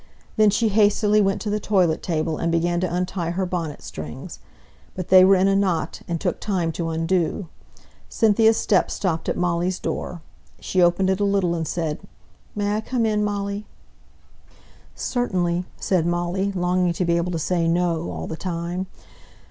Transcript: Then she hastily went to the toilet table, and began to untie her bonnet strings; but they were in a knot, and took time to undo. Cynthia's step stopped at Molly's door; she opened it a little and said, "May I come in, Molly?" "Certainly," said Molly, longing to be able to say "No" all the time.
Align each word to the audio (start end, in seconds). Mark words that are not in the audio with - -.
Then 0.35 0.49
she 0.49 0.69
hastily 0.69 1.21
went 1.21 1.41
to 1.41 1.51
the 1.51 1.59
toilet 1.59 2.01
table, 2.01 2.35
and 2.37 2.51
began 2.51 2.79
to 2.79 2.91
untie 2.91 3.29
her 3.29 3.45
bonnet 3.45 3.83
strings; 3.83 4.39
but 4.95 5.09
they 5.09 5.23
were 5.23 5.35
in 5.35 5.47
a 5.47 5.55
knot, 5.55 6.01
and 6.07 6.19
took 6.19 6.39
time 6.39 6.71
to 6.71 6.89
undo. 6.89 7.49
Cynthia's 8.09 8.57
step 8.57 8.89
stopped 8.89 9.29
at 9.29 9.37
Molly's 9.37 9.77
door; 9.77 10.23
she 10.59 10.81
opened 10.81 11.11
it 11.11 11.19
a 11.19 11.23
little 11.23 11.53
and 11.53 11.67
said, 11.67 11.99
"May 12.55 12.75
I 12.77 12.81
come 12.81 13.05
in, 13.05 13.23
Molly?" 13.23 13.67
"Certainly," 14.95 15.65
said 15.77 16.07
Molly, 16.07 16.51
longing 16.53 16.93
to 16.93 17.05
be 17.05 17.15
able 17.17 17.31
to 17.33 17.37
say 17.37 17.67
"No" 17.67 18.09
all 18.09 18.25
the 18.25 18.35
time. 18.35 18.87